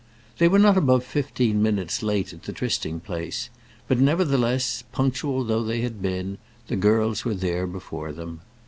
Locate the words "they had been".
5.63-6.39